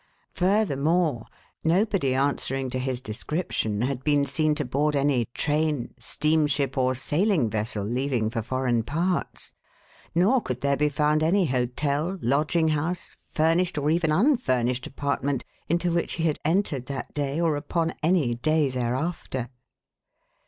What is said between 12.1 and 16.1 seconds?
lodging house, furnished or even unfurnished apartment into